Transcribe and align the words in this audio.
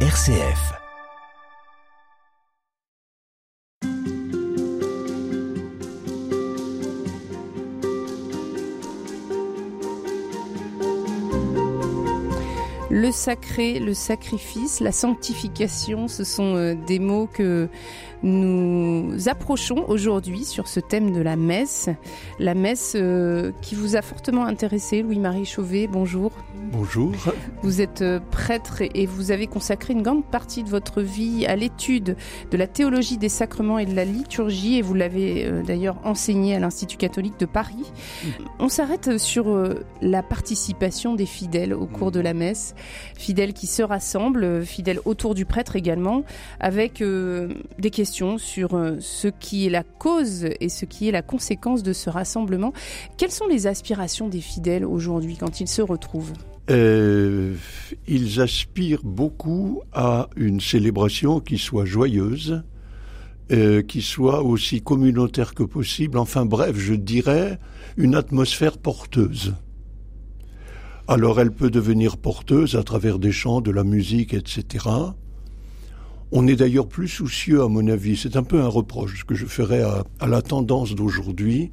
RCF. 0.00 0.85
Le 13.06 13.12
sacré, 13.12 13.78
le 13.78 13.94
sacrifice, 13.94 14.80
la 14.80 14.90
sanctification, 14.90 16.08
ce 16.08 16.24
sont 16.24 16.56
euh, 16.56 16.74
des 16.88 16.98
mots 16.98 17.28
que 17.32 17.68
nous 18.24 19.28
approchons 19.28 19.84
aujourd'hui 19.86 20.44
sur 20.44 20.66
ce 20.66 20.80
thème 20.80 21.12
de 21.12 21.20
la 21.20 21.36
messe. 21.36 21.88
La 22.40 22.54
messe 22.54 22.94
euh, 22.96 23.52
qui 23.62 23.76
vous 23.76 23.94
a 23.94 24.02
fortement 24.02 24.44
intéressé, 24.44 25.02
Louis-Marie 25.02 25.44
Chauvet, 25.44 25.86
bonjour. 25.86 26.32
Bonjour. 26.72 27.12
Vous 27.62 27.80
êtes 27.80 28.02
euh, 28.02 28.18
prêtre 28.32 28.82
et 28.82 29.06
vous 29.06 29.30
avez 29.30 29.46
consacré 29.46 29.92
une 29.92 30.02
grande 30.02 30.24
partie 30.24 30.64
de 30.64 30.68
votre 30.68 31.00
vie 31.00 31.46
à 31.46 31.54
l'étude 31.54 32.16
de 32.50 32.56
la 32.56 32.66
théologie 32.66 33.18
des 33.18 33.28
sacrements 33.28 33.78
et 33.78 33.86
de 33.86 33.94
la 33.94 34.04
liturgie 34.04 34.78
et 34.78 34.82
vous 34.82 34.94
l'avez 34.94 35.48
d'ailleurs 35.64 35.98
enseigné 36.02 36.56
à 36.56 36.58
l'Institut 36.58 36.96
catholique 36.96 37.38
de 37.38 37.46
Paris. 37.46 37.92
On 38.58 38.68
s'arrête 38.68 39.18
sur 39.18 39.46
la 40.02 40.24
participation 40.24 41.14
des 41.14 41.26
fidèles 41.26 41.72
au 41.72 41.86
cours 41.86 42.10
de 42.10 42.18
la 42.18 42.34
messe, 42.34 42.74
fidèles 43.16 43.52
qui 43.52 43.66
se 43.66 43.82
rassemblent, 43.82 44.64
fidèles 44.64 45.00
autour 45.04 45.34
du 45.34 45.44
prêtre 45.44 45.76
également, 45.76 46.24
avec 46.60 47.02
des 47.02 47.90
questions 47.90 48.38
sur 48.38 48.74
euh, 48.74 48.96
ce 49.00 49.28
qui 49.28 49.66
est 49.66 49.70
la 49.70 49.82
cause 49.82 50.46
et 50.60 50.68
ce 50.68 50.84
qui 50.84 51.08
est 51.08 51.12
la 51.12 51.22
conséquence 51.22 51.82
de 51.82 51.92
ce 51.92 52.10
rassemblement. 52.10 52.72
Quelles 53.16 53.30
sont 53.30 53.46
les 53.46 53.66
aspirations 53.66 54.28
des 54.28 54.40
fidèles 54.40 54.84
aujourd'hui 54.84 55.36
quand 55.36 55.60
ils 55.60 55.68
se 55.68 55.82
retrouvent? 55.82 56.32
Euh, 56.70 57.54
Ils 58.08 58.40
aspirent 58.40 59.04
beaucoup 59.04 59.82
à 59.92 60.28
une 60.36 60.60
célébration 60.60 61.40
qui 61.40 61.58
soit 61.58 61.84
joyeuse, 61.84 62.62
euh, 63.52 63.82
qui 63.82 64.02
soit 64.02 64.42
aussi 64.42 64.82
communautaire 64.82 65.54
que 65.54 65.62
possible. 65.62 66.18
Enfin 66.18 66.44
bref, 66.44 66.76
je 66.76 66.94
dirais 66.94 67.58
une 67.96 68.14
atmosphère 68.14 68.78
porteuse. 68.78 69.54
Alors 71.08 71.40
elle 71.40 71.52
peut 71.52 71.70
devenir 71.70 72.16
porteuse 72.16 72.74
à 72.74 72.82
travers 72.82 73.20
des 73.20 73.30
chants, 73.30 73.60
de 73.60 73.70
la 73.70 73.84
musique, 73.84 74.34
etc. 74.34 74.86
On 76.32 76.48
est 76.48 76.56
d'ailleurs 76.56 76.88
plus 76.88 77.06
soucieux, 77.06 77.62
à 77.62 77.68
mon 77.68 77.86
avis, 77.86 78.16
c'est 78.16 78.36
un 78.36 78.42
peu 78.42 78.60
un 78.60 78.66
reproche 78.66 79.24
que 79.24 79.36
je 79.36 79.46
ferai 79.46 79.82
à, 79.82 80.26
la 80.26 80.42
tendance 80.42 80.96
d'aujourd'hui. 80.96 81.70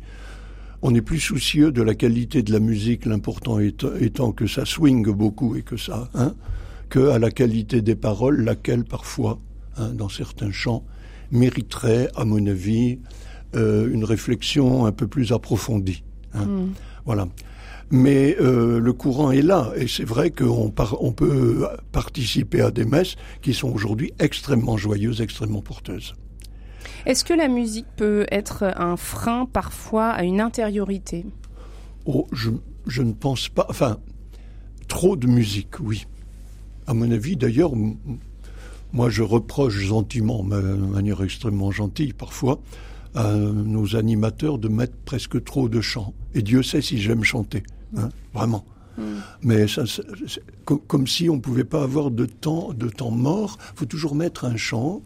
On 0.84 0.94
est 0.94 1.02
plus 1.02 1.20
soucieux 1.20 1.72
de 1.72 1.82
la 1.82 1.96
qualité 1.96 2.44
de 2.44 2.54
la 2.54 2.60
musique, 2.60 3.08
l'important 3.08 3.58
étant 3.60 4.32
que 4.34 4.46
ça 4.46 4.66
swing 4.66 5.12
beaucoup 5.12 5.56
et 5.56 5.64
que 5.64 5.78
ça, 5.78 6.10
hein, 6.14 6.36
que 6.90 7.10
à 7.10 7.18
la 7.18 7.32
qualité 7.32 7.82
des 7.82 7.96
paroles, 7.96 8.42
laquelle 8.44 8.84
parfois, 8.84 9.40
hein, 9.78 9.90
dans 9.94 10.10
certains 10.10 10.52
chants, 10.52 10.84
mériterait, 11.32 12.10
à 12.16 12.24
mon 12.24 12.46
avis, 12.46 13.00
euh, 13.56 13.92
une 13.92 14.04
réflexion 14.04 14.86
un 14.86 14.92
peu 14.92 15.08
plus 15.08 15.32
approfondie. 15.32 16.04
Hein. 16.36 16.46
Mm. 16.46 16.74
Voilà 17.06 17.28
mais 17.92 18.36
euh, 18.40 18.80
le 18.80 18.94
courant 18.94 19.32
est 19.32 19.42
là. 19.42 19.72
Et 19.76 19.88
c'est 19.88 20.04
vrai 20.06 20.32
qu'on 20.32 20.74
on 21.00 21.12
peut 21.12 21.68
participer 21.92 22.62
à 22.62 22.72
des 22.72 22.86
messes 22.86 23.16
qui 23.42 23.54
sont 23.54 23.72
aujourd'hui 23.72 24.14
extrêmement 24.20 24.78
joyeuses, 24.78 25.22
extrêmement 25.22 25.62
porteuses. 25.62 26.16
Est-ce 27.06 27.26
que 27.26 27.34
la 27.34 27.48
musique 27.50 27.88
peut 27.98 28.26
être 28.32 28.64
un 28.78 28.96
frein 28.96 29.46
parfois 29.46 30.10
à 30.10 30.24
une 30.24 30.40
intériorité? 30.40 31.26
Oh, 32.06 32.28
je, 32.32 32.52
je, 32.88 33.02
ne 33.02 33.12
pense 33.12 33.50
pas. 33.50 33.66
Enfin, 33.70 33.98
trop 34.88 35.16
de 35.16 35.28
musique, 35.28 35.80
oui. 35.82 36.06
À 36.88 36.94
mon 36.94 37.12
avis, 37.12 37.36
d'ailleurs, 37.36 37.72
moi 38.94 39.10
je 39.10 39.24
reproche 39.24 39.74
gentiment, 39.74 40.44
de 40.44 40.60
manière 40.76 41.24
extrêmement 41.24 41.72
gentille 41.72 42.14
parfois, 42.14 42.60
à 43.16 43.34
nos 43.34 43.96
animateurs 43.96 44.58
de 44.58 44.68
mettre 44.68 44.96
presque 45.06 45.44
trop 45.44 45.70
de 45.70 45.82
chants. 45.82 46.14
Et 46.34 46.42
Dieu 46.42 46.64
sait 46.64 46.82
si 46.82 47.00
j'aime 47.00 47.24
chanter. 47.24 47.64
Hein, 47.96 48.10
vraiment. 48.34 48.66
Hmm. 48.98 49.20
Mais 49.42 49.68
ça, 49.68 49.84
comme 50.66 51.08
si 51.08 51.30
on 51.30 51.36
ne 51.36 51.42
pouvait 51.42 51.64
pas 51.64 51.84
avoir 51.84 52.12
de 52.12 52.26
temps, 52.26 52.74
de 52.74 52.90
temps 52.90 53.12
mort. 53.12 53.58
Il 53.74 53.80
faut 53.80 53.86
toujours 53.86 54.16
mettre 54.16 54.46
un 54.46 54.56
chant 54.56 55.02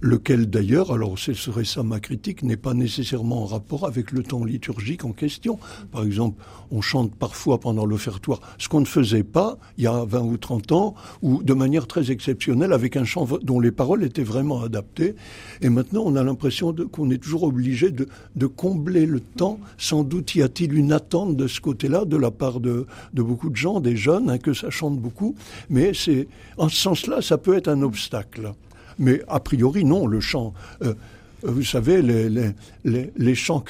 lequel 0.00 0.48
d'ailleurs, 0.48 0.92
alors 0.92 1.18
ce 1.18 1.32
serait 1.32 1.64
ça 1.64 1.82
ma 1.82 2.00
critique, 2.00 2.42
n'est 2.42 2.56
pas 2.56 2.74
nécessairement 2.74 3.42
en 3.42 3.46
rapport 3.46 3.86
avec 3.86 4.12
le 4.12 4.22
temps 4.22 4.44
liturgique 4.44 5.04
en 5.04 5.12
question. 5.12 5.58
Par 5.90 6.04
exemple, 6.04 6.42
on 6.70 6.80
chante 6.80 7.14
parfois 7.14 7.58
pendant 7.58 7.86
l'offertoire, 7.86 8.40
ce 8.58 8.68
qu'on 8.68 8.80
ne 8.80 8.86
faisait 8.86 9.22
pas 9.22 9.58
il 9.76 9.84
y 9.84 9.86
a 9.86 10.04
20 10.04 10.20
ou 10.20 10.36
30 10.36 10.72
ans, 10.72 10.94
ou 11.22 11.42
de 11.42 11.54
manière 11.54 11.86
très 11.86 12.10
exceptionnelle, 12.10 12.72
avec 12.72 12.96
un 12.96 13.04
chant 13.04 13.26
dont 13.42 13.60
les 13.60 13.72
paroles 13.72 14.04
étaient 14.04 14.22
vraiment 14.22 14.62
adaptées. 14.62 15.14
Et 15.62 15.68
maintenant, 15.68 16.02
on 16.04 16.16
a 16.16 16.22
l'impression 16.22 16.74
qu'on 16.92 17.10
est 17.10 17.18
toujours 17.18 17.44
obligé 17.44 17.90
de, 17.90 18.06
combler 18.46 19.06
le 19.06 19.20
temps. 19.20 19.58
Sans 19.76 20.04
doute 20.04 20.34
y 20.34 20.42
a-t-il 20.42 20.74
une 20.74 20.92
attente 20.92 21.36
de 21.36 21.46
ce 21.46 21.60
côté-là, 21.60 22.04
de 22.04 22.16
la 22.16 22.30
part 22.30 22.60
de, 22.60 22.86
de, 23.12 23.22
beaucoup 23.22 23.50
de 23.50 23.56
gens, 23.56 23.80
des 23.80 23.96
jeunes, 23.96 24.30
hein, 24.30 24.38
que 24.38 24.54
ça 24.54 24.70
chante 24.70 24.98
beaucoup. 24.98 25.34
Mais 25.68 25.92
c'est, 25.94 26.28
en 26.56 26.68
ce 26.68 26.76
sens-là, 26.76 27.20
ça 27.20 27.38
peut 27.38 27.56
être 27.56 27.68
un 27.68 27.82
obstacle. 27.82 28.52
Mais 28.98 29.22
a 29.28 29.40
priori, 29.40 29.84
non, 29.84 30.06
le 30.06 30.20
chant. 30.20 30.54
Euh, 30.82 30.94
vous 31.42 31.62
savez, 31.62 32.02
les, 32.02 33.34
chants 33.34 33.64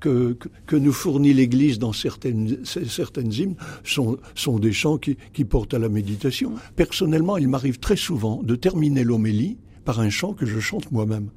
que, 0.00 0.36
que, 0.66 0.76
nous 0.76 0.92
fournit 0.92 1.32
l'Église 1.32 1.78
dans 1.78 1.94
certaines, 1.94 2.58
certaines 2.64 3.32
hymnes 3.32 3.54
sont, 3.82 4.18
sont 4.34 4.58
des 4.58 4.72
chants 4.72 4.98
qui, 4.98 5.16
qui 5.32 5.44
portent 5.44 5.72
à 5.72 5.78
la 5.78 5.88
méditation. 5.88 6.52
Personnellement, 6.76 7.38
il 7.38 7.48
m'arrive 7.48 7.78
très 7.78 7.96
souvent 7.96 8.42
de 8.42 8.54
terminer 8.56 9.04
l'homélie 9.04 9.56
par 9.86 10.00
un 10.00 10.10
chant 10.10 10.34
que 10.34 10.44
je 10.44 10.60
chante 10.60 10.92
moi-même. 10.92 11.30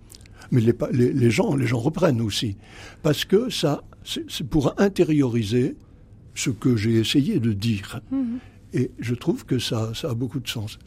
Mais 0.51 0.59
les, 0.59 0.73
les, 1.13 1.31
gens, 1.31 1.55
les 1.55 1.67
gens 1.67 1.79
reprennent 1.79 2.19
aussi. 2.19 2.57
Parce 3.01 3.23
que 3.23 3.49
ça, 3.49 3.83
c'est 4.03 4.47
pour 4.47 4.73
intérioriser 4.77 5.75
ce 6.35 6.49
que 6.49 6.75
j'ai 6.75 6.95
essayé 6.95 7.39
de 7.39 7.53
dire. 7.53 8.01
Mmh. 8.11 8.37
Et 8.73 8.91
je 8.99 9.15
trouve 9.15 9.45
que 9.45 9.59
ça, 9.59 9.91
ça 9.93 10.11
a 10.11 10.13
beaucoup 10.13 10.39
de 10.39 10.47
sens. 10.47 10.77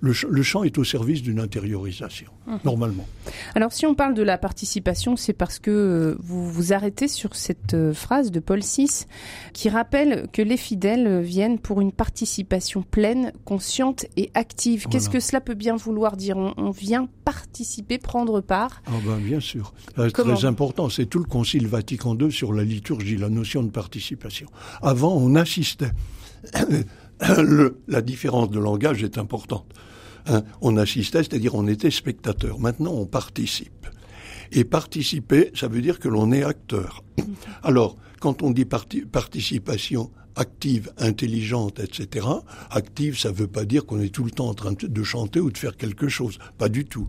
le, 0.00 0.42
chant 0.42 0.62
est 0.62 0.78
au 0.78 0.84
service 0.84 1.22
d'une 1.22 1.40
intériorisation, 1.40 2.28
mhm. 2.46 2.60
normalement. 2.64 3.06
Alors 3.54 3.72
si 3.72 3.84
on 3.86 3.94
parle 3.94 4.14
de 4.14 4.22
la 4.22 4.38
participation, 4.38 5.16
c'est 5.16 5.32
parce 5.32 5.58
que 5.58 5.70
euh, 5.70 6.16
vous 6.20 6.50
vous 6.50 6.72
arrêtez 6.72 7.08
sur 7.08 7.34
cette 7.34 7.74
euh, 7.74 7.92
phrase 7.92 8.30
de 8.30 8.40
Paul 8.40 8.60
VI 8.60 9.06
qui 9.52 9.68
rappelle 9.68 10.28
que 10.32 10.42
les 10.42 10.56
fidèles 10.56 11.20
viennent 11.20 11.58
pour 11.58 11.80
une 11.80 11.92
participation 11.92 12.82
pleine, 12.82 13.32
consciente 13.44 14.06
et 14.16 14.30
active. 14.34 14.86
Qu'est-ce 14.88 15.10
que 15.10 15.20
cela 15.20 15.40
peut 15.40 15.54
bien 15.54 15.76
vouloir 15.76 16.16
dire? 16.16 16.36
On, 16.36 16.70
vient 16.70 17.08
participer, 17.24 17.98
prendre 17.98 18.40
part? 18.40 18.82
Ah 18.86 18.92
ben, 19.04 19.18
Bien 19.18 19.40
sûr. 19.40 19.74
C'est 19.96 20.10
très 20.10 20.44
important. 20.44 20.88
C'est 20.88 21.06
tout 21.06 21.18
le 21.18 21.24
Concile 21.24 21.66
Vatican 21.66 22.16
II 22.16 22.32
sur 22.32 22.52
la 22.52 22.64
liturgie, 22.64 23.16
la 23.16 23.28
notion 23.28 23.62
de 23.62 23.70
participation. 23.70 24.46
Avant, 24.80 25.14
on 25.14 25.34
assistait. 25.34 25.92
la 27.88 28.02
différence 28.02 28.50
de 28.50 28.58
langage 28.58 29.02
est 29.02 29.18
importante. 29.18 29.66
Hein, 30.26 30.42
on 30.60 30.76
assistait, 30.76 31.18
c'est-à-dire 31.18 31.54
on 31.54 31.66
était 31.66 31.90
spectateur. 31.90 32.58
Maintenant, 32.58 32.92
on 32.92 33.06
participe. 33.06 33.86
Et 34.52 34.64
participer, 34.64 35.50
ça 35.54 35.68
veut 35.68 35.80
dire 35.80 35.98
que 35.98 36.08
l'on 36.08 36.32
est 36.32 36.44
acteur. 36.44 37.02
Alors, 37.62 37.96
quand 38.20 38.42
on 38.42 38.50
dit 38.50 38.64
participation 38.64 40.10
active, 40.36 40.92
intelligente, 40.98 41.80
etc., 41.80 42.26
active, 42.70 43.18
ça 43.18 43.30
ne 43.30 43.34
veut 43.34 43.46
pas 43.46 43.64
dire 43.64 43.84
qu'on 43.84 44.00
est 44.00 44.14
tout 44.14 44.24
le 44.24 44.30
temps 44.30 44.48
en 44.48 44.54
train 44.54 44.72
de 44.72 45.02
chanter 45.02 45.40
ou 45.40 45.50
de 45.50 45.58
faire 45.58 45.76
quelque 45.76 46.08
chose. 46.08 46.38
Pas 46.58 46.68
du 46.68 46.84
tout. 46.84 47.08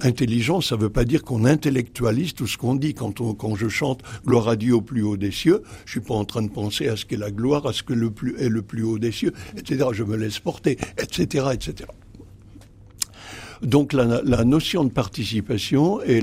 Intelligence, 0.00 0.68
ça 0.68 0.76
ne 0.76 0.82
veut 0.82 0.90
pas 0.90 1.04
dire 1.04 1.22
qu'on 1.22 1.44
intellectualise 1.44 2.34
tout 2.34 2.46
ce 2.46 2.56
qu'on 2.56 2.76
dit. 2.76 2.94
Quand, 2.94 3.20
on, 3.20 3.56
je 3.56 3.68
chante 3.68 4.02
gloire 4.24 4.48
à 4.48 4.56
Dieu 4.56 4.74
au 4.74 4.80
plus 4.80 5.02
haut 5.02 5.16
des 5.16 5.32
cieux, 5.32 5.62
je 5.86 5.92
suis 5.92 6.00
pas 6.00 6.14
en 6.14 6.24
train 6.24 6.42
de 6.42 6.50
penser 6.50 6.88
à 6.88 6.96
ce 6.96 7.04
qu'est 7.04 7.16
la 7.16 7.30
gloire, 7.30 7.66
à 7.66 7.72
ce 7.72 7.82
que 7.82 7.92
le 7.92 8.10
plus 8.10 8.36
est 8.38 8.48
le 8.48 8.62
plus 8.62 8.82
haut 8.82 8.98
des 8.98 9.12
cieux, 9.12 9.32
etc. 9.56 9.88
Je 9.92 10.04
me 10.04 10.16
laisse 10.16 10.38
porter, 10.38 10.78
etc., 10.98 11.48
etc. 11.52 11.88
Donc 13.62 13.92
la, 13.92 14.44
notion 14.44 14.84
de 14.84 14.90
participation 14.90 16.00
est 16.02 16.22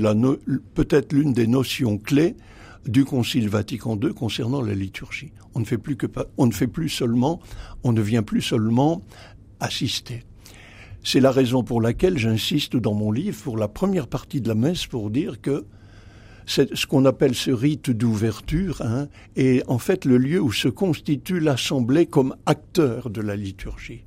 peut-être 0.74 1.12
l'une 1.12 1.34
des 1.34 1.46
notions 1.46 1.98
clés 1.98 2.34
du 2.86 3.04
Concile 3.04 3.48
Vatican 3.48 3.98
II 4.02 4.14
concernant 4.14 4.62
la 4.62 4.74
liturgie. 4.74 5.32
On 5.54 5.60
ne 5.60 5.64
fait 5.64 5.78
plus 5.78 5.96
que 5.96 6.06
on 6.38 6.46
ne 6.46 6.52
fait 6.52 6.66
plus 6.66 6.88
seulement, 6.88 7.40
on 7.84 7.92
ne 7.92 8.00
vient 8.00 8.22
plus 8.22 8.42
seulement 8.42 9.02
assister. 9.60 10.22
C'est 11.08 11.20
la 11.20 11.30
raison 11.30 11.62
pour 11.62 11.80
laquelle 11.80 12.18
j'insiste 12.18 12.74
dans 12.74 12.92
mon 12.92 13.12
livre, 13.12 13.40
pour 13.40 13.56
la 13.56 13.68
première 13.68 14.08
partie 14.08 14.40
de 14.40 14.48
la 14.48 14.56
messe, 14.56 14.86
pour 14.86 15.08
dire 15.08 15.40
que 15.40 15.64
ce 16.46 16.84
qu'on 16.84 17.04
appelle 17.04 17.36
ce 17.36 17.52
rite 17.52 17.92
d'ouverture 17.92 18.82
hein, 18.82 19.06
est 19.36 19.62
en 19.68 19.78
fait 19.78 20.04
le 20.04 20.18
lieu 20.18 20.40
où 20.40 20.50
se 20.50 20.66
constitue 20.66 21.38
l'assemblée 21.38 22.06
comme 22.06 22.34
acteur 22.44 23.08
de 23.08 23.20
la 23.20 23.36
liturgie. 23.36 24.02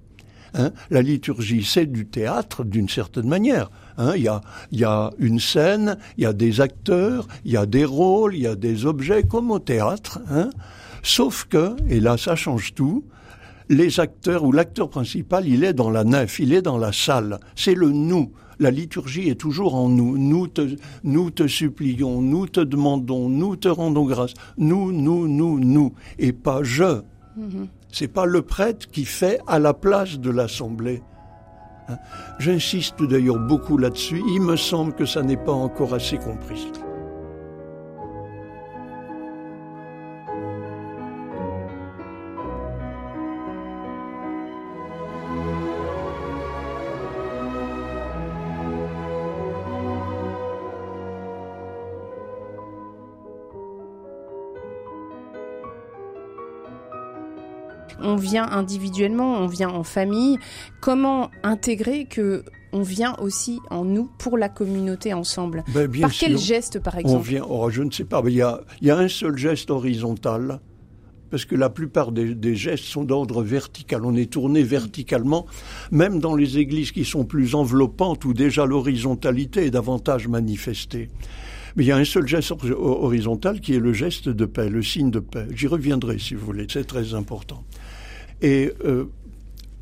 Hein. 0.54 0.72
La 0.90 1.01
liturgie, 1.01 1.63
c'est 1.63 1.86
du 1.86 2.06
théâtre 2.06 2.66
d'une 2.66 2.90
certaine 2.90 3.30
manière. 3.30 3.72
Hein. 3.98 4.12
Il, 4.18 4.24
y 4.24 4.28
a, 4.28 4.42
y 4.74 4.84
a 4.84 5.12
une 5.19 5.40
scène, 5.40 5.98
il 6.18 6.25
y 6.25 6.28
a 6.28 6.34
des 6.34 6.60
acteurs, 6.60 7.30
il 7.46 7.54
y 7.54 7.57
a 7.57 7.66
des 7.66 7.86
rôles, 7.86 8.36
il 8.36 8.42
y 8.42 8.48
a 8.48 8.56
des 8.56 8.86
objets 8.86 9.24
comme 9.24 9.51
au 9.51 9.60
théâtre. 9.60 10.19
Hein. 10.30 10.50
Sauf 11.01 11.46
que, 11.46 11.78
et 11.88 12.01
là 12.01 12.18
ça 12.18 12.36
change 12.36 12.74
tout, 12.74 13.06
les 13.69 14.00
acteurs 14.00 14.44
ou 14.44 14.51
l'acteur 14.51 14.89
principal, 14.89 15.48
il 15.48 15.63
est 15.63 15.74
dans 15.74 15.89
la 15.89 16.04
nef, 16.04 16.39
il 16.39 16.54
est 16.54 16.62
dans 16.62 16.77
la 16.77 16.92
salle. 16.92 17.39
C'est 17.56 17.75
le 17.75 17.92
nous. 17.92 18.31
La 18.60 18.71
liturgie 18.71 19.30
est 19.30 19.39
toujours 19.39 19.75
en 19.75 19.88
nous. 19.88 20.18
Nous 20.18 20.48
te, 20.48 20.75
nous 21.04 21.30
te 21.30 21.48
supplions, 21.48 22.21
nous 22.21 22.48
te 22.48 22.60
demandons, 22.60 23.30
nous 23.30 23.56
te 23.56 23.69
rendons 23.69 24.06
grâce. 24.06 24.33
Nous, 24.57 24.92
nous, 24.92 25.27
nous, 25.27 25.60
nous. 25.60 25.94
Et 26.18 26.33
pas 26.33 26.63
je. 26.63 27.01
Mhm. 27.38 27.68
C'est 27.92 28.10
pas 28.10 28.25
le 28.25 28.42
prêtre 28.42 28.89
qui 28.92 29.06
fait 29.06 29.39
à 29.48 29.60
la 29.60 29.74
place 29.74 30.19
de 30.19 30.30
l'assemblée. 30.30 31.01
Hein. 31.88 31.98
J'insiste 32.39 33.01
d'ailleurs 33.01 33.39
beaucoup 33.39 33.77
là-dessus. 33.77 34.22
Il 34.33 34.42
me 34.42 34.57
semble 34.57 34.94
que 34.94 35.06
ça 35.06 35.22
n'est 35.22 35.38
pas 35.38 35.54
encore 35.54 35.94
assez 35.94 36.18
compris. 36.18 36.69
On 58.01 58.15
vient 58.15 58.50
individuellement, 58.50 59.36
on 59.36 59.47
vient 59.47 59.69
en 59.69 59.83
famille. 59.83 60.38
Comment 60.81 61.30
intégrer 61.44 62.06
que 62.06 62.44
on 62.71 62.81
vient 62.83 63.15
aussi 63.19 63.59
en 63.71 63.83
nous 63.83 64.09
pour 64.19 64.38
la 64.38 64.50
communauté 64.50 65.13
ensemble? 65.13 65.63
Ben, 65.74 65.89
Par 66.01 66.12
quel 66.12 66.38
geste, 66.38 66.80
par 66.80 66.97
exemple? 66.97 67.18
on 67.18 67.19
vient, 67.19 67.45
oh, 67.50 67.69
Je 67.69 67.81
ne 67.81 67.91
sais 67.91 68.03
pas. 68.03 68.21
Il 68.27 68.33
y, 68.33 68.41
a, 68.41 68.62
il 68.81 68.88
y 68.88 68.91
a 68.91 68.97
un 68.97 69.07
seul 69.07 69.38
geste 69.38 69.71
horizontal 69.71 70.59
parce 71.30 71.45
que 71.45 71.56
la 71.56 71.69
plupart 71.69 72.12
des, 72.12 72.33
des 72.33 72.56
gestes 72.56 72.86
sont 72.86 73.03
d'ordre 73.03 73.44
vertical. 73.44 74.06
On 74.06 74.15
est 74.15 74.31
tourné 74.31 74.63
verticalement, 74.63 75.45
même 75.91 76.19
dans 76.19 76.36
les 76.36 76.57
églises 76.57 76.91
qui 76.91 77.06
sont 77.06 77.24
plus 77.24 77.56
enveloppantes, 77.56 78.25
où 78.25 78.33
déjà 78.33 78.65
l'horizontalité 78.65 79.65
est 79.65 79.71
davantage 79.71 80.27
manifestée. 80.27 81.09
Mais 81.75 81.83
il 81.83 81.88
y 81.88 81.92
a 81.92 81.98
un 81.98 82.06
seul 82.06 82.27
geste 82.27 82.51
horizontal 82.51 83.62
qui 83.62 83.75
est 83.75 83.80
le 83.80 83.94
geste 83.94 84.30
de 84.30 84.45
paix, 84.45 84.69
le 84.69 84.81
signe 84.81 85.12
de 85.12 85.19
paix. 85.19 85.48
J'y 85.54 85.68
reviendrai 85.68 86.19
si 86.19 86.36
vous 86.36 86.45
voulez, 86.45 86.68
c'est 86.69 86.86
très 86.86 87.13
important. 87.13 87.63
Et 88.42 88.71
euh, 88.86 89.06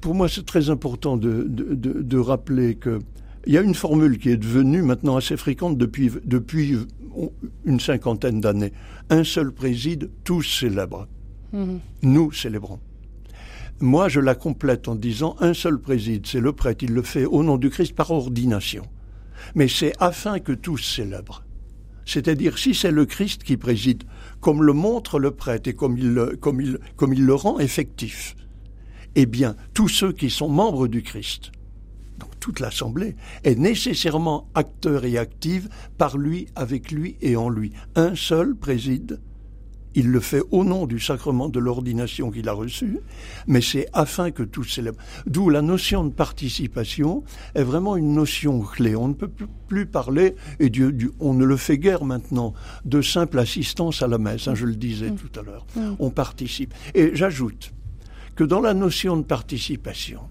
pour 0.01 0.15
moi, 0.15 0.27
c'est 0.29 0.45
très 0.45 0.69
important 0.69 1.17
de, 1.17 1.43
de, 1.43 1.75
de, 1.75 2.01
de 2.01 2.17
rappeler 2.17 2.75
que 2.75 2.99
il 3.45 3.53
y 3.53 3.57
a 3.57 3.61
une 3.61 3.75
formule 3.75 4.17
qui 4.17 4.29
est 4.29 4.37
devenue 4.37 4.81
maintenant 4.81 5.15
assez 5.15 5.37
fréquente 5.37 5.77
depuis, 5.77 6.11
depuis 6.25 6.77
une 7.63 7.79
cinquantaine 7.79 8.41
d'années. 8.41 8.73
Un 9.09 9.23
seul 9.23 9.53
préside, 9.53 10.09
tous 10.25 10.43
célèbrent. 10.43 11.07
Mmh. 11.53 11.77
Nous 12.01 12.31
célébrons. 12.33 12.79
Moi, 13.79 14.09
je 14.09 14.19
la 14.19 14.35
complète 14.35 14.89
en 14.89 14.95
disant 14.95 15.37
un 15.39 15.53
seul 15.53 15.79
préside, 15.79 16.25
c'est 16.27 16.41
le 16.41 16.51
prêtre, 16.51 16.83
il 16.83 16.93
le 16.93 17.03
fait 17.03 17.23
au 17.23 17.41
nom 17.41 17.57
du 17.57 17.69
Christ 17.69 17.95
par 17.95 18.11
ordination. 18.11 18.83
Mais 19.55 19.69
c'est 19.69 19.93
afin 20.01 20.39
que 20.39 20.51
tous 20.51 20.79
célèbrent. 20.79 21.45
C'est-à-dire, 22.07 22.57
si 22.57 22.73
c'est 22.73 22.89
le 22.89 23.05
Christ 23.05 23.43
qui 23.43 23.57
préside, 23.57 24.05
comme 24.39 24.63
le 24.63 24.71
montre 24.71 25.19
le 25.19 25.31
prêtre 25.31 25.67
et 25.67 25.73
comme 25.73 25.97
il, 25.97 26.37
comme 26.39 26.61
il, 26.61 26.79
comme 26.95 27.13
il 27.13 27.25
le 27.25 27.35
rend 27.35 27.59
effectif, 27.59 28.35
eh 29.15 29.25
bien, 29.25 29.57
tous 29.73 29.89
ceux 29.89 30.13
qui 30.13 30.29
sont 30.29 30.47
membres 30.47 30.87
du 30.87 31.03
Christ, 31.03 31.51
donc 32.17 32.29
toute 32.39 32.61
l'Assemblée, 32.61 33.17
est 33.43 33.59
nécessairement 33.59 34.47
acteur 34.55 35.03
et 35.03 35.17
active 35.17 35.67
par 35.97 36.17
lui, 36.17 36.47
avec 36.55 36.91
lui 36.91 37.17
et 37.19 37.35
en 37.35 37.49
lui. 37.49 37.73
Un 37.95 38.15
seul 38.15 38.55
préside. 38.55 39.19
Il 39.97 40.11
le 40.11 40.19
fait 40.19 40.43
au 40.51 40.63
nom 40.63 40.85
du 40.85 40.99
sacrement 40.99 41.49
de 41.49 41.59
l'ordination 41.59 42.29
qu'il 42.29 42.47
a 42.49 42.53
reçu, 42.53 42.99
mais 43.47 43.61
c'est 43.61 43.87
afin 43.93 44.29
que 44.29 44.43
tous 44.43 44.63
célèbrent. 44.63 44.99
D'où 45.25 45.49
la 45.49 45.63
notion 45.63 46.05
de 46.05 46.11
participation 46.11 47.23
est 47.55 47.63
vraiment 47.63 47.97
une 47.97 48.13
notion 48.13 48.59
clé. 48.59 48.95
On 48.95 49.07
ne 49.07 49.15
peut 49.15 49.31
plus 49.67 49.87
parler, 49.87 50.35
et 50.59 50.69
Dieu, 50.69 50.95
on 51.19 51.33
ne 51.33 51.43
le 51.43 51.57
fait 51.57 51.79
guère 51.79 52.05
maintenant, 52.05 52.53
de 52.85 53.01
simple 53.01 53.39
assistance 53.39 54.03
à 54.03 54.07
la 54.07 54.19
messe, 54.19 54.47
hein, 54.47 54.53
je 54.53 54.67
le 54.67 54.75
disais 54.75 55.09
mm. 55.09 55.15
tout 55.15 55.39
à 55.39 55.41
l'heure. 55.41 55.65
Mm. 55.75 55.95
On 55.97 56.11
participe. 56.11 56.75
Et 56.93 57.15
j'ajoute, 57.15 57.73
que 58.35 58.43
dans 58.43 58.61
la 58.61 58.75
notion 58.75 59.17
de 59.17 59.23
participation, 59.23 60.21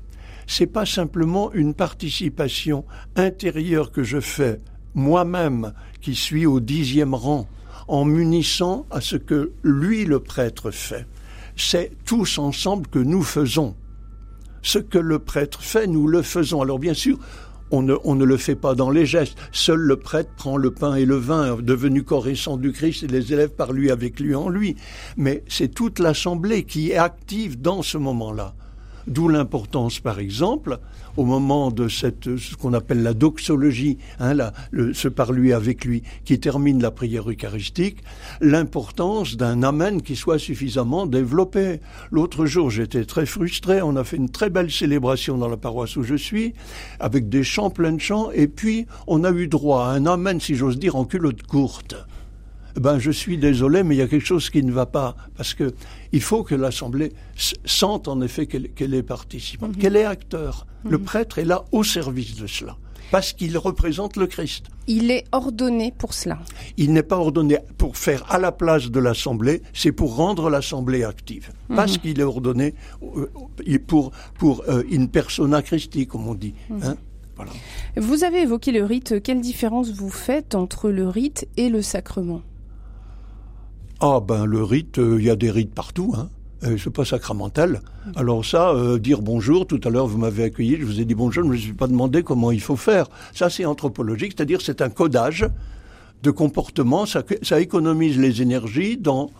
c'est 0.46 0.68
pas 0.68 0.86
simplement 0.86 1.52
une 1.52 1.74
participation 1.74 2.84
intérieure 3.16 3.90
que 3.90 4.04
je 4.04 4.20
fais 4.20 4.60
moi-même, 4.94 5.72
qui 6.00 6.14
suis 6.14 6.46
au 6.46 6.60
dixième 6.60 7.14
rang, 7.14 7.48
en 7.88 8.04
m'unissant 8.04 8.86
à 8.90 9.00
ce 9.00 9.16
que 9.16 9.52
lui, 9.62 10.04
le 10.04 10.20
prêtre, 10.20 10.70
fait. 10.70 11.06
C'est 11.56 11.92
tous 12.04 12.38
ensemble 12.38 12.86
que 12.88 12.98
nous 12.98 13.22
faisons. 13.22 13.74
Ce 14.62 14.78
que 14.78 14.98
le 14.98 15.18
prêtre 15.18 15.62
fait, 15.62 15.86
nous 15.86 16.06
le 16.06 16.22
faisons. 16.22 16.60
Alors 16.60 16.78
bien 16.78 16.94
sûr, 16.94 17.18
on 17.70 17.82
ne, 17.82 18.24
le 18.24 18.36
fait 18.36 18.54
pas 18.54 18.74
dans 18.74 18.90
les 18.90 19.06
gestes. 19.06 19.36
Seul 19.52 19.80
le 19.80 19.96
prêtre 19.96 20.30
prend 20.36 20.56
le 20.56 20.70
pain 20.70 20.94
et 20.94 21.04
le 21.04 21.16
vin, 21.16 21.56
devenu 21.56 22.02
corps 22.02 22.28
et 22.28 22.34
sang 22.34 22.56
du 22.56 22.72
Christ, 22.72 23.04
et 23.04 23.06
les 23.08 23.32
élèves 23.32 23.50
par 23.50 23.72
lui, 23.72 23.90
avec 23.90 24.20
lui, 24.20 24.34
en 24.34 24.48
lui. 24.48 24.76
Mais 25.16 25.42
c'est 25.48 25.74
toute 25.74 25.98
l'assemblée 25.98 26.64
qui 26.64 26.90
est 26.90 26.96
active 26.96 27.60
dans 27.60 27.82
ce 27.82 27.98
moment-là. 27.98 28.54
D'où 29.06 29.28
l'importance, 29.28 30.00
par 30.00 30.18
exemple, 30.18 30.78
au 31.16 31.24
moment 31.24 31.70
de 31.70 31.86
ce 31.88 32.56
qu'on 32.56 32.72
appelle 32.72 33.02
la 33.02 33.14
doxologie, 33.14 33.98
hein, 34.18 34.36
ce 34.92 35.06
par 35.06 35.32
lui 35.32 35.52
avec 35.52 35.84
lui, 35.84 36.02
qui 36.24 36.40
termine 36.40 36.82
la 36.82 36.90
prière 36.90 37.30
eucharistique, 37.30 37.98
l'importance 38.40 39.36
d'un 39.36 39.62
amen 39.62 40.02
qui 40.02 40.16
soit 40.16 40.40
suffisamment 40.40 41.06
développé. 41.06 41.80
L'autre 42.10 42.46
jour, 42.46 42.70
j'étais 42.70 43.04
très 43.04 43.26
frustré. 43.26 43.80
On 43.80 43.94
a 43.94 44.02
fait 44.02 44.16
une 44.16 44.28
très 44.30 44.50
belle 44.50 44.72
célébration 44.72 45.38
dans 45.38 45.48
la 45.48 45.56
paroisse 45.56 45.96
où 45.96 46.02
je 46.02 46.16
suis, 46.16 46.54
avec 46.98 47.28
des 47.28 47.44
chants 47.44 47.70
pleins 47.70 47.92
de 47.92 48.00
chants, 48.00 48.30
et 48.32 48.48
puis 48.48 48.86
on 49.06 49.22
a 49.22 49.30
eu 49.30 49.46
droit 49.46 49.86
à 49.86 49.90
un 49.90 50.06
amen, 50.06 50.40
si 50.40 50.56
j'ose 50.56 50.78
dire, 50.78 50.96
en 50.96 51.04
culotte 51.04 51.42
courte 51.44 51.94
ben 52.78 52.98
je 52.98 53.10
suis 53.10 53.38
désolé, 53.38 53.82
mais 53.82 53.94
il 53.94 53.98
y 53.98 54.02
a 54.02 54.08
quelque 54.08 54.26
chose 54.26 54.50
qui 54.50 54.62
ne 54.62 54.72
va 54.72 54.86
pas, 54.86 55.16
parce 55.36 55.54
que 55.54 55.74
il 56.12 56.22
faut 56.22 56.42
que 56.42 56.54
l'Assemblée 56.54 57.12
sente 57.64 58.08
en 58.08 58.20
effet 58.20 58.46
qu'elle 58.46 58.94
est 58.94 59.02
participante, 59.02 59.70
mhm. 59.70 59.76
qu'elle 59.76 59.96
est 59.96 60.04
acteur. 60.04 60.66
Le 60.84 60.98
mhm. 60.98 61.04
prêtre 61.04 61.38
est 61.38 61.44
là 61.44 61.64
au 61.72 61.82
service 61.82 62.36
de 62.36 62.46
cela, 62.46 62.76
parce 63.10 63.32
qu'il 63.32 63.56
représente 63.58 64.16
le 64.16 64.26
Christ. 64.26 64.66
Il 64.86 65.10
est 65.10 65.24
ordonné 65.32 65.92
pour 65.96 66.14
cela. 66.14 66.38
Il 66.76 66.92
n'est 66.92 67.02
pas 67.02 67.16
ordonné 67.16 67.58
pour 67.78 67.96
faire 67.96 68.30
à 68.30 68.38
la 68.38 68.52
place 68.52 68.90
de 68.90 69.00
l'Assemblée, 69.00 69.62
c'est 69.72 69.92
pour 69.92 70.16
rendre 70.16 70.50
l'Assemblée 70.50 71.02
active. 71.02 71.50
Parce 71.74 71.94
mhm. 71.94 71.98
qu'il 71.98 72.20
est 72.20 72.24
ordonné 72.24 72.74
euh, 73.02 73.78
pour, 73.86 74.12
pour 74.38 74.62
euh, 74.68 74.82
une 74.90 75.08
persona 75.08 75.62
Christi, 75.62 76.06
comme 76.06 76.28
on 76.28 76.34
dit. 76.34 76.54
Hein 76.82 76.96
voilà. 77.36 77.52
Vous 77.96 78.24
avez 78.24 78.42
évoqué 78.42 78.72
le 78.72 78.84
rite. 78.84 79.22
Quelle 79.22 79.42
différence 79.42 79.90
vous 79.90 80.08
faites 80.08 80.54
entre 80.54 80.90
le 80.90 81.06
rite 81.06 81.46
et 81.58 81.68
le 81.68 81.82
sacrement? 81.82 82.40
Ah 84.00 84.20
ben 84.20 84.44
le 84.44 84.62
rite, 84.62 84.96
il 84.98 85.02
euh, 85.02 85.22
y 85.22 85.30
a 85.30 85.36
des 85.36 85.50
rites 85.50 85.74
partout, 85.74 86.14
hein. 86.16 86.28
Euh, 86.64 86.76
c'est 86.82 86.90
pas 86.90 87.04
sacramental. 87.04 87.80
Alors 88.14 88.44
ça, 88.44 88.70
euh, 88.70 88.98
dire 88.98 89.20
bonjour, 89.20 89.66
tout 89.66 89.80
à 89.84 89.90
l'heure 89.90 90.06
vous 90.06 90.18
m'avez 90.18 90.44
accueilli, 90.44 90.76
je 90.80 90.84
vous 90.84 91.00
ai 91.00 91.04
dit 91.04 91.14
bonjour, 91.14 91.44
je 91.44 91.48
ne 91.48 91.52
me 91.52 91.56
suis 91.56 91.74
pas 91.74 91.86
demandé 91.86 92.22
comment 92.22 92.50
il 92.50 92.60
faut 92.60 92.76
faire. 92.76 93.06
Ça 93.34 93.50
c'est 93.50 93.64
anthropologique, 93.64 94.34
c'est-à-dire 94.36 94.60
c'est 94.60 94.80
un 94.80 94.88
codage 94.88 95.46
de 96.22 96.30
comportement, 96.30 97.04
ça, 97.06 97.22
ça 97.42 97.60
économise 97.60 98.18
les 98.18 98.42
énergies 98.42 98.96
dans 98.96 99.30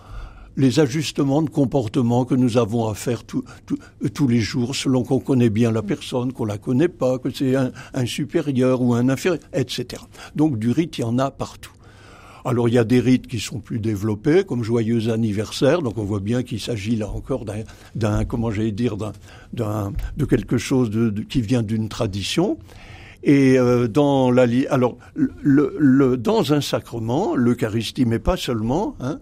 les 0.57 0.81
ajustements 0.81 1.43
de 1.43 1.51
comportement 1.51 2.25
que 2.25 2.35
nous 2.35 2.57
avons 2.57 2.89
à 2.89 2.95
faire 2.95 3.25
tous 3.25 4.29
les 4.29 4.41
jours, 4.41 4.75
selon 4.75 5.03
qu'on 5.03 5.21
connaît 5.21 5.51
bien 5.51 5.71
la 5.71 5.83
personne, 5.83 6.33
qu'on 6.33 6.47
la 6.47 6.57
connaît 6.57 6.89
pas, 6.89 7.19
que 7.19 7.31
c'est 7.31 7.57
un, 7.57 7.73
un 7.93 8.07
supérieur 8.07 8.81
ou 8.81 8.95
un 8.95 9.11
inférieur, 9.11 9.41
etc. 9.53 10.03
Donc 10.35 10.59
du 10.59 10.71
rite, 10.71 10.97
il 10.97 11.03
y 11.03 11.05
en 11.05 11.19
a 11.19 11.31
partout. 11.31 11.75
Alors 12.47 12.69
il 12.69 12.75
y 12.75 12.79
a 12.79 12.85
des 12.85 13.00
rites 13.00 13.26
qui 13.26 13.41
sont 13.41 13.59
plus 13.59 13.81
développés, 13.81 14.45
comme 14.45 14.62
joyeux 14.62 15.11
anniversaire. 15.11 15.83
Donc 15.83 15.99
on 15.99 16.05
voit 16.05 16.21
bien 16.21 16.45
qu'il 16.45 16.61
s'agit 16.61 16.95
là 16.95 17.11
encore 17.11 17.45
d'un, 17.97 18.25
comment 18.25 18.53
j'allais 18.53 18.71
dire, 18.71 18.97
d'un, 19.53 19.93
de 20.17 20.25
quelque 20.25 20.57
chose 20.57 20.88
de, 20.91 21.11
qui 21.23 21.41
vient 21.41 21.65
d'une 21.65 21.88
tradition. 21.88 22.57
Et 23.25 23.59
euh, 23.59 23.88
dans 23.88 24.31
la, 24.31 24.47
alors 24.71 24.97
le, 25.15 25.75
le, 25.76 26.17
dans 26.17 26.53
un 26.53 26.61
sacrement, 26.61 27.35
l'Eucharistie, 27.35 28.05
mais 28.05 28.21
pas 28.21 28.37
seulement. 28.37 28.95
Hein, 29.00 29.19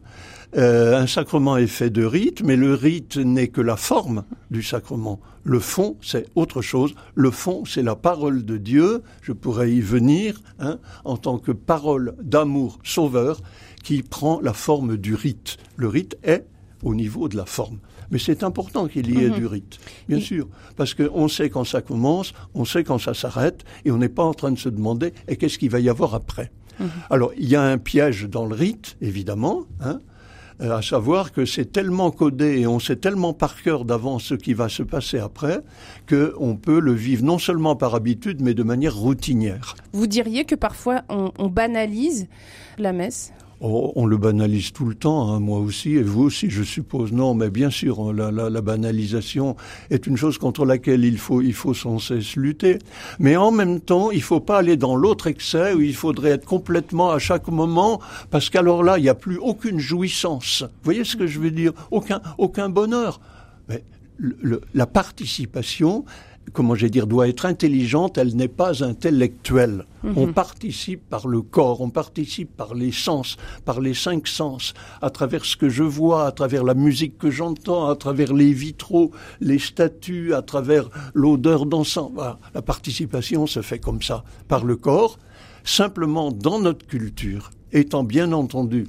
euh, 0.56 0.96
un 0.96 1.06
sacrement 1.06 1.56
est 1.56 1.66
fait 1.66 1.90
de 1.90 2.04
rite, 2.04 2.42
mais 2.42 2.56
le 2.56 2.74
rite 2.74 3.16
n'est 3.16 3.48
que 3.48 3.60
la 3.60 3.76
forme 3.76 4.24
du 4.50 4.62
sacrement. 4.62 5.20
Le 5.42 5.58
fond, 5.58 5.96
c'est 6.00 6.26
autre 6.36 6.62
chose. 6.62 6.94
Le 7.14 7.30
fond, 7.30 7.64
c'est 7.64 7.82
la 7.82 7.96
parole 7.96 8.44
de 8.44 8.56
Dieu. 8.56 9.02
Je 9.22 9.32
pourrais 9.32 9.72
y 9.72 9.80
venir 9.80 10.40
hein, 10.60 10.78
en 11.04 11.16
tant 11.16 11.38
que 11.38 11.52
parole 11.52 12.14
d'amour 12.22 12.78
sauveur 12.84 13.40
qui 13.82 14.02
prend 14.02 14.40
la 14.40 14.52
forme 14.52 14.96
du 14.96 15.14
rite. 15.14 15.58
Le 15.76 15.88
rite 15.88 16.16
est 16.22 16.46
au 16.82 16.94
niveau 16.94 17.28
de 17.28 17.36
la 17.36 17.46
forme. 17.46 17.78
Mais 18.10 18.18
c'est 18.18 18.42
important 18.42 18.86
qu'il 18.86 19.10
y 19.10 19.24
ait 19.24 19.30
mhm. 19.30 19.34
du 19.34 19.46
rite, 19.46 19.78
bien 20.08 20.20
sûr, 20.20 20.46
parce 20.76 20.94
qu'on 20.94 21.26
sait 21.26 21.48
quand 21.48 21.64
ça 21.64 21.80
commence, 21.80 22.32
on 22.54 22.64
sait 22.64 22.84
quand 22.84 22.98
ça 22.98 23.14
s'arrête, 23.14 23.64
et 23.84 23.90
on 23.90 23.96
n'est 23.96 24.10
pas 24.10 24.22
en 24.22 24.34
train 24.34 24.52
de 24.52 24.58
se 24.58 24.68
demander 24.68 25.14
et 25.26 25.36
qu'est-ce 25.36 25.58
qu'il 25.58 25.70
va 25.70 25.80
y 25.80 25.88
avoir 25.88 26.14
après? 26.14 26.52
Mhm. 26.78 26.90
Alors, 27.10 27.32
il 27.36 27.48
y 27.48 27.56
a 27.56 27.62
un 27.62 27.78
piège 27.78 28.28
dans 28.28 28.46
le 28.46 28.54
rite, 28.54 28.96
évidemment. 29.00 29.64
Hein, 29.80 30.00
à 30.60 30.82
savoir 30.82 31.32
que 31.32 31.44
c'est 31.44 31.72
tellement 31.72 32.10
codé 32.10 32.60
et 32.60 32.66
on 32.66 32.78
sait 32.78 32.96
tellement 32.96 33.32
par 33.32 33.62
cœur 33.62 33.84
d'avance 33.84 34.24
ce 34.24 34.34
qui 34.34 34.54
va 34.54 34.68
se 34.68 34.82
passer 34.82 35.18
après 35.18 35.60
qu'on 36.08 36.56
peut 36.56 36.80
le 36.80 36.92
vivre 36.92 37.24
non 37.24 37.38
seulement 37.38 37.76
par 37.76 37.94
habitude 37.94 38.40
mais 38.40 38.54
de 38.54 38.62
manière 38.62 38.94
routinière. 38.96 39.74
Vous 39.92 40.06
diriez 40.06 40.44
que 40.44 40.54
parfois 40.54 41.02
on, 41.08 41.32
on 41.38 41.48
banalise 41.48 42.28
la 42.78 42.92
messe? 42.92 43.32
Oh, 43.66 43.92
on 43.96 44.04
le 44.04 44.18
banalise 44.18 44.72
tout 44.72 44.84
le 44.84 44.94
temps, 44.94 45.32
hein, 45.32 45.40
moi 45.40 45.58
aussi, 45.58 45.92
et 45.92 46.02
vous 46.02 46.24
aussi, 46.24 46.50
je 46.50 46.62
suppose. 46.62 47.12
Non, 47.12 47.32
mais 47.32 47.48
bien 47.48 47.70
sûr, 47.70 47.98
hein, 47.98 48.12
la, 48.12 48.60
banalisation 48.60 49.56
est 49.88 50.06
une 50.06 50.18
chose 50.18 50.36
contre 50.36 50.66
laquelle 50.66 51.02
il 51.02 51.16
faut, 51.16 51.40
il 51.40 51.54
faut 51.54 51.72
sans 51.72 51.98
cesse 51.98 52.36
lutter. 52.36 52.78
Mais 53.18 53.36
en 53.36 53.50
même 53.52 53.80
temps, 53.80 54.10
il 54.10 54.20
faut 54.20 54.40
pas 54.40 54.58
aller 54.58 54.76
dans 54.76 54.96
l'autre 54.96 55.28
excès 55.28 55.72
où 55.72 55.80
il 55.80 55.94
faudrait 55.94 56.32
être 56.32 56.44
complètement 56.44 57.10
à 57.10 57.18
chaque 57.18 57.48
moment, 57.48 58.02
parce 58.30 58.50
qu'alors 58.50 58.82
là, 58.82 58.98
il 58.98 59.02
n'y 59.02 59.08
a 59.08 59.14
plus 59.14 59.38
aucune 59.38 59.78
jouissance. 59.78 60.60
Vous 60.60 60.84
voyez 60.84 61.04
ce 61.04 61.16
que 61.16 61.26
je 61.26 61.40
veux 61.40 61.50
dire? 61.50 61.72
Aucun, 61.90 62.20
aucun 62.36 62.68
bonheur. 62.68 63.18
Mais 63.70 63.82
la 64.74 64.86
participation, 64.86 66.04
comment 66.52 66.74
j'ai 66.74 66.90
dire, 66.90 67.06
doit 67.06 67.28
être 67.28 67.46
intelligente, 67.46 68.18
elle 68.18 68.36
n'est 68.36 68.48
pas 68.48 68.84
intellectuelle. 68.84 69.86
Mhm. 70.02 70.12
On 70.16 70.32
participe 70.32 71.08
par 71.08 71.26
le 71.26 71.42
corps, 71.42 71.80
on 71.80 71.90
participe 71.90 72.54
par 72.56 72.74
les 72.74 72.92
sens, 72.92 73.36
par 73.64 73.80
les 73.80 73.94
cinq 73.94 74.28
sens, 74.28 74.74
à 75.00 75.10
travers 75.10 75.44
ce 75.44 75.56
que 75.56 75.68
je 75.68 75.82
vois, 75.82 76.26
à 76.26 76.32
travers 76.32 76.64
la 76.64 76.74
musique 76.74 77.18
que 77.18 77.30
j'entends, 77.30 77.88
à 77.88 77.96
travers 77.96 78.32
les 78.32 78.52
vitraux, 78.52 79.10
les 79.40 79.58
statues, 79.58 80.34
à 80.34 80.42
travers 80.42 80.90
l'odeur 81.14 81.66
d'encens. 81.66 82.12
La 82.54 82.62
participation 82.62 83.46
se 83.46 83.62
fait 83.62 83.78
comme 83.78 84.02
ça, 84.02 84.24
par 84.48 84.64
le 84.64 84.76
corps, 84.76 85.18
simplement 85.64 86.30
dans 86.30 86.60
notre 86.60 86.86
culture, 86.86 87.50
étant 87.72 88.04
bien 88.04 88.32
entendu 88.32 88.86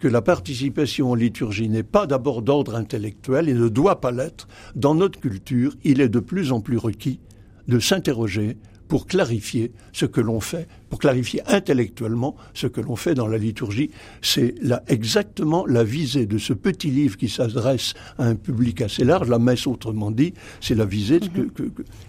que 0.00 0.08
la 0.08 0.22
participation 0.22 1.12
en 1.12 1.14
liturgie 1.14 1.68
n'est 1.68 1.82
pas 1.82 2.06
d'abord 2.06 2.42
d'ordre 2.42 2.74
intellectuel 2.74 3.48
et 3.48 3.54
ne 3.54 3.68
doit 3.68 4.00
pas 4.00 4.10
l'être, 4.10 4.48
dans 4.74 4.94
notre 4.94 5.20
culture, 5.20 5.76
il 5.84 6.00
est 6.00 6.08
de 6.08 6.20
plus 6.20 6.52
en 6.52 6.60
plus 6.60 6.78
requis 6.78 7.20
de 7.68 7.78
s'interroger 7.78 8.56
pour 8.88 9.06
clarifier 9.06 9.70
ce 9.92 10.04
que 10.04 10.20
l'on 10.20 10.40
fait, 10.40 10.66
pour 10.88 10.98
clarifier 10.98 11.42
intellectuellement 11.46 12.34
ce 12.54 12.66
que 12.66 12.80
l'on 12.80 12.96
fait 12.96 13.14
dans 13.14 13.28
la 13.28 13.38
liturgie. 13.38 13.92
C'est 14.20 14.56
là 14.60 14.82
exactement 14.88 15.64
la 15.64 15.84
visée 15.84 16.26
de 16.26 16.38
ce 16.38 16.52
petit 16.52 16.90
livre 16.90 17.16
qui 17.16 17.28
s'adresse 17.28 17.94
à 18.18 18.24
un 18.24 18.34
public 18.34 18.82
assez 18.82 19.04
large, 19.04 19.28
la 19.28 19.38
messe 19.38 19.68
autrement 19.68 20.10
dit, 20.10 20.34
c'est 20.60 20.74
la 20.74 20.86
visée 20.86 21.20
mhm. 21.20 21.50
que, 21.50 21.62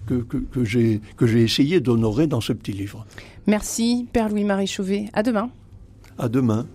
que, 0.07 0.15
que, 0.15 0.38
que 0.38 1.27
j'ai 1.27 1.41
essayé 1.43 1.81
d'honorer 1.81 2.25
dans 2.25 2.41
ce 2.41 2.51
petit 2.51 2.74
livre. 2.74 3.05
Merci, 3.45 4.07
Père 4.12 4.29
Louis-Marie 4.29 4.65
Chauvet. 4.65 5.05
À 5.13 5.21
demain. 5.21 5.51
À 6.17 6.29
demain. 6.29 6.65